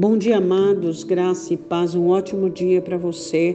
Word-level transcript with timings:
Bom 0.00 0.16
dia, 0.16 0.38
amados, 0.38 1.04
graça 1.04 1.52
e 1.52 1.58
paz, 1.58 1.94
um 1.94 2.08
ótimo 2.08 2.48
dia 2.48 2.80
para 2.80 2.96
você. 2.96 3.54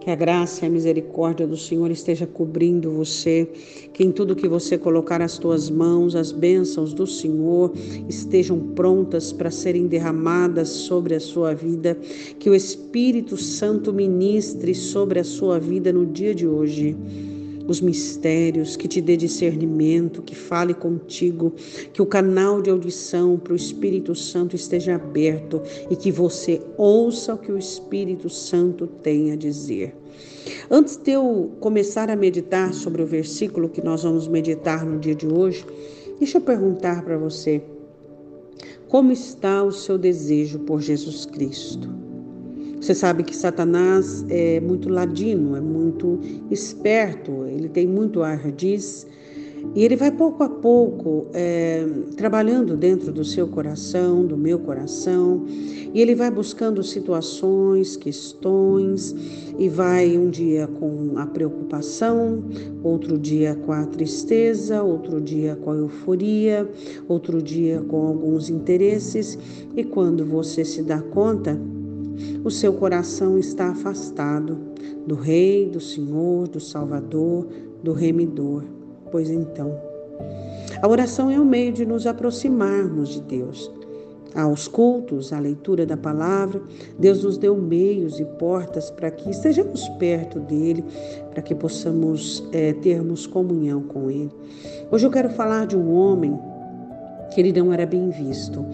Que 0.00 0.12
a 0.12 0.14
graça 0.14 0.64
e 0.64 0.68
a 0.68 0.70
misericórdia 0.70 1.44
do 1.44 1.56
Senhor 1.56 1.90
esteja 1.90 2.24
cobrindo 2.24 2.88
você, 2.88 3.48
que 3.92 4.04
em 4.04 4.12
tudo 4.12 4.36
que 4.36 4.46
você 4.46 4.78
colocar 4.78 5.20
as 5.20 5.38
tuas 5.38 5.68
mãos, 5.68 6.14
as 6.14 6.30
bênçãos 6.30 6.94
do 6.94 7.04
Senhor 7.04 7.72
estejam 8.08 8.60
prontas 8.76 9.32
para 9.32 9.50
serem 9.50 9.88
derramadas 9.88 10.68
sobre 10.68 11.16
a 11.16 11.20
sua 11.20 11.52
vida, 11.52 11.98
que 12.38 12.48
o 12.48 12.54
Espírito 12.54 13.36
Santo 13.36 13.92
ministre 13.92 14.76
sobre 14.76 15.18
a 15.18 15.24
sua 15.24 15.58
vida 15.58 15.92
no 15.92 16.06
dia 16.06 16.32
de 16.32 16.46
hoje 16.46 16.96
os 17.66 17.80
mistérios, 17.80 18.76
que 18.76 18.88
te 18.88 19.00
dê 19.00 19.16
discernimento, 19.16 20.22
que 20.22 20.34
fale 20.34 20.74
contigo, 20.74 21.52
que 21.92 22.02
o 22.02 22.06
canal 22.06 22.60
de 22.62 22.70
audição 22.70 23.38
para 23.38 23.52
o 23.52 23.56
Espírito 23.56 24.14
Santo 24.14 24.56
esteja 24.56 24.94
aberto 24.94 25.60
e 25.90 25.96
que 25.96 26.10
você 26.10 26.60
ouça 26.76 27.34
o 27.34 27.38
que 27.38 27.52
o 27.52 27.58
Espírito 27.58 28.28
Santo 28.28 28.86
tem 28.86 29.32
a 29.32 29.36
dizer. 29.36 29.94
Antes 30.70 30.96
de 30.96 31.12
eu 31.12 31.52
começar 31.60 32.10
a 32.10 32.16
meditar 32.16 32.74
sobre 32.74 33.02
o 33.02 33.06
versículo 33.06 33.68
que 33.68 33.82
nós 33.82 34.02
vamos 34.02 34.26
meditar 34.26 34.84
no 34.84 34.98
dia 34.98 35.14
de 35.14 35.26
hoje, 35.26 35.64
deixa 36.18 36.38
eu 36.38 36.42
perguntar 36.42 37.04
para 37.04 37.16
você: 37.16 37.62
como 38.88 39.12
está 39.12 39.62
o 39.62 39.72
seu 39.72 39.96
desejo 39.96 40.58
por 40.60 40.80
Jesus 40.80 41.24
Cristo? 41.26 42.11
Você 42.82 42.96
sabe 42.96 43.22
que 43.22 43.36
Satanás 43.36 44.26
é 44.28 44.58
muito 44.58 44.88
ladino, 44.88 45.54
é 45.54 45.60
muito 45.60 46.18
esperto, 46.50 47.46
ele 47.46 47.68
tem 47.68 47.86
muito 47.86 48.24
ardiz 48.24 49.06
e 49.76 49.84
ele 49.84 49.94
vai 49.94 50.10
pouco 50.10 50.42
a 50.42 50.48
pouco 50.48 51.28
é, 51.32 51.86
trabalhando 52.16 52.76
dentro 52.76 53.12
do 53.12 53.24
seu 53.24 53.46
coração, 53.46 54.26
do 54.26 54.36
meu 54.36 54.58
coração, 54.58 55.44
e 55.46 56.00
ele 56.00 56.16
vai 56.16 56.28
buscando 56.28 56.82
situações, 56.82 57.96
questões, 57.96 59.14
e 59.56 59.68
vai 59.68 60.18
um 60.18 60.28
dia 60.28 60.66
com 60.66 61.12
a 61.14 61.24
preocupação, 61.24 62.42
outro 62.82 63.16
dia 63.16 63.54
com 63.54 63.70
a 63.70 63.86
tristeza, 63.86 64.82
outro 64.82 65.20
dia 65.20 65.54
com 65.54 65.70
a 65.70 65.76
euforia, 65.76 66.68
outro 67.08 67.40
dia 67.40 67.80
com 67.80 68.08
alguns 68.08 68.50
interesses, 68.50 69.38
e 69.76 69.84
quando 69.84 70.24
você 70.24 70.64
se 70.64 70.82
dá 70.82 71.00
conta, 71.00 71.56
o 72.44 72.50
seu 72.50 72.72
coração 72.72 73.38
está 73.38 73.70
afastado 73.70 74.58
do 75.06 75.14
Rei, 75.14 75.68
do 75.68 75.80
Senhor, 75.80 76.48
do 76.48 76.60
Salvador, 76.60 77.46
do 77.82 77.92
Remidor. 77.92 78.64
Pois 79.10 79.30
então, 79.30 79.78
a 80.80 80.88
oração 80.88 81.30
é 81.30 81.38
o 81.38 81.44
meio 81.44 81.72
de 81.72 81.86
nos 81.86 82.06
aproximarmos 82.06 83.10
de 83.10 83.20
Deus. 83.22 83.70
Aos 84.34 84.66
cultos, 84.66 85.30
à 85.30 85.38
leitura 85.38 85.84
da 85.84 85.96
palavra, 85.96 86.62
Deus 86.98 87.22
nos 87.22 87.36
deu 87.36 87.54
meios 87.54 88.18
e 88.18 88.24
portas 88.24 88.90
para 88.90 89.10
que 89.10 89.30
estejamos 89.30 89.86
perto 89.98 90.40
dele, 90.40 90.82
para 91.30 91.42
que 91.42 91.54
possamos 91.54 92.42
é, 92.50 92.72
termos 92.72 93.26
comunhão 93.26 93.82
com 93.82 94.10
ele. 94.10 94.30
Hoje 94.90 95.06
eu 95.06 95.10
quero 95.10 95.28
falar 95.30 95.66
de 95.66 95.76
um 95.76 95.92
homem 95.92 96.38
que 97.34 97.40
ele 97.40 97.52
não 97.52 97.72
era 97.72 97.86
bem 97.86 98.10
visto 98.10 98.64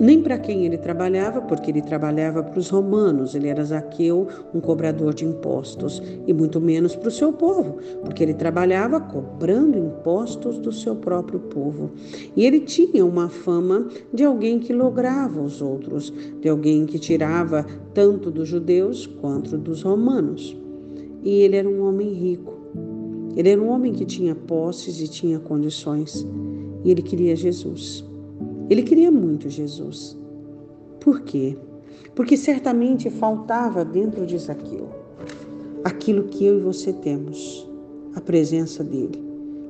nem 0.00 0.22
para 0.22 0.38
quem 0.38 0.64
ele 0.64 0.78
trabalhava, 0.78 1.40
porque 1.40 1.70
ele 1.70 1.82
trabalhava 1.82 2.42
para 2.42 2.58
os 2.58 2.68
romanos, 2.68 3.34
ele 3.34 3.48
era 3.48 3.64
Zaqueu, 3.64 4.28
um 4.54 4.60
cobrador 4.60 5.12
de 5.12 5.24
impostos, 5.24 6.02
e 6.26 6.32
muito 6.32 6.60
menos 6.60 6.94
para 6.94 7.08
o 7.08 7.12
seu 7.12 7.32
povo, 7.32 7.78
porque 8.04 8.22
ele 8.22 8.34
trabalhava 8.34 9.00
cobrando 9.00 9.78
impostos 9.78 10.58
do 10.58 10.72
seu 10.72 10.94
próprio 10.94 11.40
povo. 11.40 11.90
E 12.36 12.44
ele 12.44 12.60
tinha 12.60 13.04
uma 13.04 13.28
fama 13.28 13.88
de 14.12 14.24
alguém 14.24 14.58
que 14.58 14.72
lograva 14.72 15.40
os 15.40 15.60
outros, 15.60 16.12
de 16.40 16.48
alguém 16.48 16.86
que 16.86 16.98
tirava 16.98 17.66
tanto 17.92 18.30
dos 18.30 18.48
judeus 18.48 19.06
quanto 19.06 19.58
dos 19.58 19.82
romanos. 19.82 20.56
E 21.24 21.40
ele 21.40 21.56
era 21.56 21.68
um 21.68 21.86
homem 21.88 22.12
rico. 22.12 22.56
Ele 23.36 23.50
era 23.50 23.60
um 23.60 23.68
homem 23.68 23.92
que 23.92 24.04
tinha 24.04 24.34
posses 24.34 25.00
e 25.00 25.08
tinha 25.08 25.38
condições. 25.38 26.26
E 26.84 26.90
ele 26.90 27.02
queria 27.02 27.34
Jesus. 27.34 28.04
Ele 28.70 28.82
queria 28.82 29.10
muito 29.10 29.48
Jesus. 29.48 30.16
Por 31.00 31.22
quê? 31.22 31.56
Porque 32.14 32.36
certamente 32.36 33.10
faltava 33.10 33.84
dentro 33.84 34.26
de 34.26 34.36
Zaqueu 34.38 34.88
aquilo 35.84 36.24
que 36.24 36.44
eu 36.44 36.58
e 36.58 36.62
você 36.62 36.92
temos: 36.92 37.68
a 38.14 38.20
presença 38.20 38.84
dele, 38.84 39.22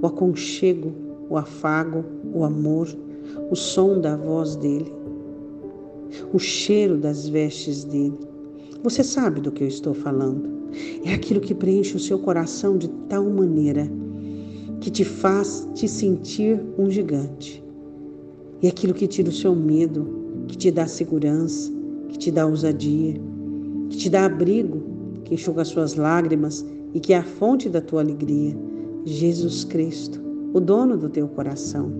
o 0.00 0.06
aconchego, 0.06 0.92
o 1.28 1.36
afago, 1.36 2.04
o 2.34 2.44
amor, 2.44 2.88
o 3.50 3.56
som 3.56 4.00
da 4.00 4.16
voz 4.16 4.56
dele, 4.56 4.92
o 6.32 6.38
cheiro 6.38 6.96
das 6.98 7.28
vestes 7.28 7.84
dele. 7.84 8.18
Você 8.82 9.04
sabe 9.04 9.40
do 9.40 9.52
que 9.52 9.62
eu 9.62 9.68
estou 9.68 9.94
falando. 9.94 10.50
É 11.04 11.12
aquilo 11.12 11.40
que 11.40 11.54
preenche 11.54 11.96
o 11.96 12.00
seu 12.00 12.18
coração 12.18 12.78
de 12.78 12.88
tal 13.08 13.24
maneira 13.24 13.88
que 14.82 14.90
te 14.90 15.04
faz 15.04 15.68
te 15.74 15.86
sentir 15.86 16.60
um 16.76 16.90
gigante 16.90 17.62
e 18.60 18.66
aquilo 18.66 18.92
que 18.92 19.06
tira 19.06 19.28
o 19.28 19.32
seu 19.32 19.54
medo, 19.54 20.44
que 20.48 20.56
te 20.56 20.72
dá 20.72 20.88
segurança, 20.88 21.72
que 22.08 22.18
te 22.18 22.32
dá 22.32 22.44
ousadia, 22.44 23.14
que 23.88 23.96
te 23.96 24.10
dá 24.10 24.24
abrigo, 24.24 24.82
que 25.24 25.34
enxuga 25.34 25.62
as 25.62 25.68
suas 25.68 25.94
lágrimas 25.94 26.66
e 26.92 26.98
que 26.98 27.12
é 27.12 27.18
a 27.18 27.22
fonte 27.22 27.68
da 27.68 27.80
tua 27.80 28.00
alegria. 28.00 28.56
Jesus 29.04 29.62
Cristo, 29.64 30.20
o 30.52 30.58
dono 30.58 30.96
do 30.96 31.08
teu 31.08 31.28
coração. 31.28 31.92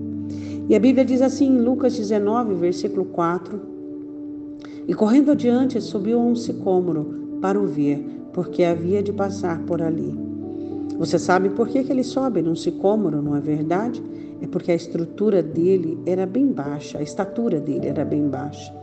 E 0.67 0.75
a 0.75 0.79
Bíblia 0.79 1.05
diz 1.05 1.21
assim 1.21 1.47
em 1.47 1.61
Lucas 1.61 1.95
19, 1.95 2.53
versículo 2.55 3.05
4: 3.05 3.61
E 4.89 4.93
correndo 4.93 5.31
adiante, 5.31 5.79
subiu 5.79 6.19
a 6.19 6.23
um 6.23 6.35
sicômoro 6.35 7.37
para 7.41 7.57
o 7.57 7.65
ver, 7.65 8.05
porque 8.33 8.61
havia 8.61 9.01
de 9.01 9.13
passar 9.13 9.63
por 9.63 9.81
ali. 9.81 10.32
Você 10.97 11.17
sabe 11.17 11.49
por 11.49 11.67
que, 11.67 11.83
que 11.83 11.91
ele 11.91 12.03
sobe 12.03 12.41
num 12.41 12.55
sicômoro, 12.55 13.21
não 13.21 13.35
é 13.35 13.39
verdade? 13.39 14.01
É 14.41 14.47
porque 14.47 14.71
a 14.71 14.75
estrutura 14.75 15.41
dele 15.41 15.97
era 16.05 16.25
bem 16.25 16.47
baixa, 16.47 16.99
a 16.99 17.01
estatura 17.01 17.59
dele 17.59 17.87
era 17.87 18.05
bem 18.05 18.27
baixa. 18.27 18.73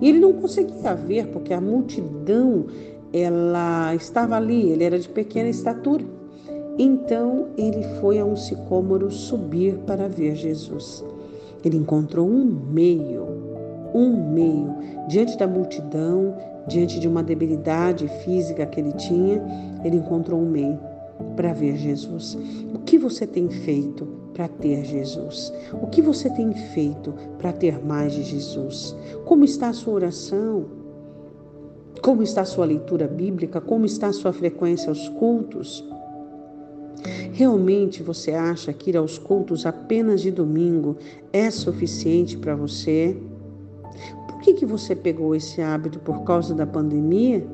E 0.00 0.08
ele 0.08 0.18
não 0.18 0.32
conseguia 0.32 0.94
ver 0.94 1.26
porque 1.28 1.52
a 1.52 1.60
multidão 1.60 2.66
ela 3.12 3.94
estava 3.94 4.36
ali, 4.36 4.70
ele 4.70 4.84
era 4.84 4.98
de 4.98 5.08
pequena 5.08 5.48
estatura. 5.48 6.04
Então 6.78 7.48
ele 7.56 7.82
foi 8.00 8.18
a 8.18 8.24
um 8.24 8.36
sicômoro 8.36 9.10
subir 9.10 9.74
para 9.86 10.08
ver 10.08 10.34
Jesus. 10.34 11.04
Ele 11.64 11.76
encontrou 11.76 12.26
um 12.26 12.44
meio, 12.72 13.26
um 13.94 14.32
meio, 14.32 14.74
diante 15.08 15.36
da 15.36 15.46
multidão, 15.46 16.34
diante 16.66 16.98
de 16.98 17.06
uma 17.06 17.22
debilidade 17.22 18.08
física 18.24 18.64
que 18.64 18.80
ele 18.80 18.92
tinha, 18.92 19.42
ele 19.84 19.96
encontrou 19.96 20.40
um 20.40 20.48
meio 20.48 20.89
para 21.36 21.52
ver 21.52 21.76
Jesus. 21.76 22.36
O 22.74 22.78
que 22.80 22.98
você 22.98 23.26
tem 23.26 23.48
feito 23.48 24.06
para 24.34 24.48
ter 24.48 24.84
Jesus? 24.84 25.52
O 25.82 25.86
que 25.86 26.00
você 26.00 26.30
tem 26.30 26.52
feito 26.72 27.12
para 27.38 27.52
ter 27.52 27.84
mais 27.84 28.12
de 28.12 28.22
Jesus? 28.22 28.94
Como 29.24 29.44
está 29.44 29.68
a 29.68 29.72
sua 29.72 29.94
oração? 29.94 30.66
Como 32.02 32.22
está 32.22 32.42
a 32.42 32.46
sua 32.46 32.64
leitura 32.64 33.06
bíblica? 33.06 33.60
Como 33.60 33.84
está 33.84 34.08
a 34.08 34.12
sua 34.12 34.32
frequência 34.32 34.88
aos 34.88 35.08
cultos? 35.10 35.84
Realmente 37.32 38.02
você 38.02 38.32
acha 38.32 38.72
que 38.72 38.90
ir 38.90 38.96
aos 38.96 39.18
cultos 39.18 39.64
apenas 39.64 40.20
de 40.20 40.30
domingo 40.30 40.96
é 41.32 41.50
suficiente 41.50 42.36
para 42.36 42.54
você? 42.54 43.16
Por 44.28 44.40
que, 44.40 44.54
que 44.54 44.66
você 44.66 44.94
pegou 44.96 45.34
esse 45.34 45.60
hábito 45.60 45.98
por 45.98 46.22
causa 46.24 46.54
da 46.54 46.66
pandemia? 46.66 47.46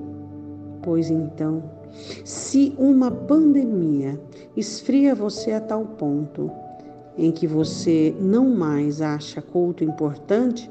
Pois 0.83 1.11
então, 1.11 1.76
se 2.25 2.75
uma 2.79 3.11
pandemia 3.11 4.21
esfria 4.57 5.15
você 5.15 5.53
a 5.53 5.61
tal 5.61 5.85
ponto 5.85 6.51
em 7.17 7.31
que 7.31 7.47
você 7.47 8.15
não 8.21 8.51
mais 8.55 9.01
acha 9.01 9.41
culto 9.41 9.83
importante, 9.83 10.71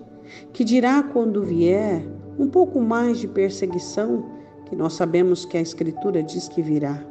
que 0.53 0.63
dirá 0.63 1.01
quando 1.03 1.44
vier 1.44 2.06
um 2.38 2.47
pouco 2.47 2.79
mais 2.79 3.19
de 3.19 3.27
perseguição, 3.27 4.25
que 4.65 4.75
nós 4.75 4.94
sabemos 4.94 5.45
que 5.45 5.57
a 5.57 5.62
Escritura 5.62 6.21
diz 6.21 6.47
que 6.47 6.62
virá. 6.62 7.03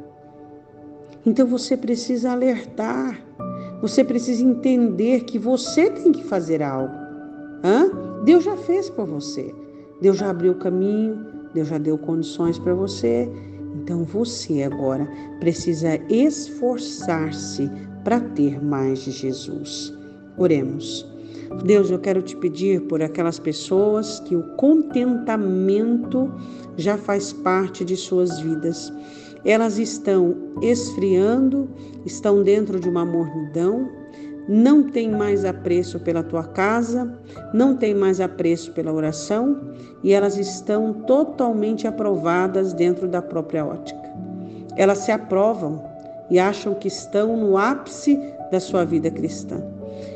Então 1.25 1.47
você 1.47 1.75
precisa 1.75 2.31
alertar, 2.31 3.19
você 3.81 4.03
precisa 4.03 4.43
entender 4.43 5.23
que 5.23 5.39
você 5.39 5.89
tem 5.89 6.11
que 6.11 6.23
fazer 6.23 6.61
algo. 6.61 6.93
Hã? 7.63 8.23
Deus 8.23 8.43
já 8.43 8.55
fez 8.55 8.89
por 8.89 9.07
você, 9.07 9.53
Deus 10.01 10.17
já 10.17 10.29
abriu 10.29 10.53
o 10.53 10.59
caminho, 10.59 11.25
Deus 11.53 11.67
já 11.67 11.77
deu 11.77 11.97
condições 11.97 12.59
para 12.59 12.73
você 12.73 13.29
então 13.85 14.03
você 14.03 14.63
agora 14.63 15.07
precisa 15.39 15.99
esforçar-se 16.09 17.69
para 18.03 18.19
ter 18.19 18.59
mais 18.59 19.03
de 19.03 19.11
Jesus. 19.11 19.93
Oremos. 20.39 21.07
Deus, 21.63 21.91
eu 21.91 21.99
quero 21.99 22.23
te 22.23 22.35
pedir 22.35 22.81
por 22.87 23.03
aquelas 23.03 23.37
pessoas 23.37 24.19
que 24.21 24.35
o 24.35 24.41
contentamento 24.55 26.33
já 26.75 26.97
faz 26.97 27.31
parte 27.31 27.85
de 27.85 27.95
suas 27.95 28.39
vidas. 28.39 28.91
Elas 29.45 29.77
estão 29.77 30.35
esfriando, 30.63 31.69
estão 32.07 32.41
dentro 32.41 32.79
de 32.79 32.89
uma 32.89 33.05
mornidão, 33.05 33.87
não 34.47 34.83
tem 34.83 35.09
mais 35.09 35.43
apreço 35.43 35.99
pela 35.99 36.23
tua 36.23 36.43
casa, 36.43 37.11
não 37.53 37.75
tem 37.75 37.95
mais 37.95 38.19
apreço 38.19 38.71
pela 38.71 38.93
oração 38.93 39.59
e 40.03 40.13
elas 40.13 40.37
estão 40.37 40.93
totalmente 40.93 41.87
aprovadas 41.87 42.73
dentro 42.73 43.07
da 43.07 43.21
própria 43.21 43.65
ótica. 43.65 43.99
Elas 44.77 44.99
se 44.99 45.11
aprovam 45.11 45.83
e 46.29 46.39
acham 46.39 46.73
que 46.73 46.87
estão 46.87 47.35
no 47.37 47.57
ápice 47.57 48.19
da 48.51 48.59
sua 48.59 48.85
vida 48.85 49.09
cristã. 49.09 49.63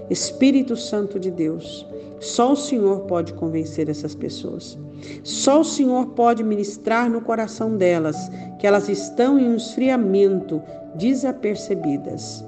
Espírito 0.10 0.76
Santo 0.76 1.20
de 1.20 1.32
Deus, 1.32 1.86
só 2.20 2.52
o 2.52 2.56
Senhor 2.56 3.02
pode 3.02 3.34
convencer 3.34 3.90
essas 3.90 4.14
pessoas. 4.14 4.78
Só 5.24 5.62
o 5.62 5.66
Senhor 5.66 6.08
pode 6.08 6.44
ministrar 6.44 7.10
no 7.10 7.22
coração 7.22 7.78
delas 7.78 8.18
que 8.60 8.68
elas 8.68 8.90
estão 8.90 9.40
em 9.40 9.48
um 9.48 9.56
esfriamento, 9.56 10.62
desapercebidas. 10.96 12.44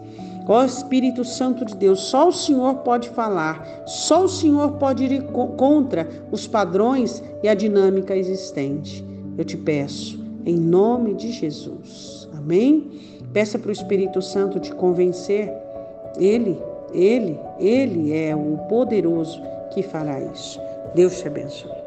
Ó 0.47 0.63
Espírito 0.63 1.23
Santo 1.23 1.63
de 1.63 1.75
Deus, 1.75 2.01
só 2.01 2.27
o 2.27 2.33
Senhor 2.33 2.75
pode 2.79 3.09
falar, 3.09 3.83
só 3.85 4.25
o 4.25 4.29
Senhor 4.29 4.73
pode 4.73 5.05
ir 5.05 5.23
contra 5.57 6.07
os 6.31 6.47
padrões 6.47 7.23
e 7.41 7.47
a 7.47 7.53
dinâmica 7.53 8.15
existente. 8.15 9.05
Eu 9.37 9.45
te 9.45 9.55
peço, 9.55 10.19
em 10.45 10.57
nome 10.57 11.13
de 11.13 11.31
Jesus. 11.31 12.27
Amém? 12.37 13.19
Peça 13.31 13.57
para 13.57 13.69
o 13.69 13.71
Espírito 13.71 14.21
Santo 14.21 14.59
te 14.59 14.73
convencer. 14.73 15.51
Ele, 16.17 16.59
ele, 16.93 17.39
ele 17.59 18.13
é 18.13 18.35
o 18.35 18.57
poderoso 18.67 19.41
que 19.71 19.81
fará 19.81 20.19
isso. 20.19 20.59
Deus 20.93 21.17
te 21.19 21.27
abençoe. 21.27 21.80